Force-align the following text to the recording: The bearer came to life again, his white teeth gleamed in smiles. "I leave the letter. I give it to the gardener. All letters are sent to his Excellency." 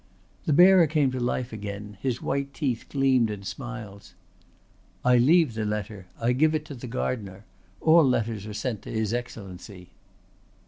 The 0.45 0.53
bearer 0.53 0.87
came 0.87 1.11
to 1.11 1.19
life 1.19 1.53
again, 1.53 1.95
his 2.01 2.23
white 2.23 2.55
teeth 2.55 2.85
gleamed 2.89 3.29
in 3.29 3.43
smiles. 3.43 4.15
"I 5.05 5.19
leave 5.19 5.53
the 5.53 5.63
letter. 5.63 6.07
I 6.19 6.31
give 6.31 6.55
it 6.55 6.65
to 6.65 6.73
the 6.73 6.87
gardener. 6.87 7.45
All 7.81 8.03
letters 8.03 8.47
are 8.47 8.53
sent 8.55 8.81
to 8.81 8.89
his 8.91 9.13
Excellency." 9.13 9.91